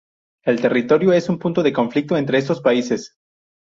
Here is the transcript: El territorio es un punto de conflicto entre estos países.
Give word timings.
El 0.45 0.59
territorio 0.59 1.13
es 1.13 1.29
un 1.29 1.37
punto 1.37 1.61
de 1.61 1.71
conflicto 1.71 2.17
entre 2.17 2.39
estos 2.39 2.59
países. 2.61 3.19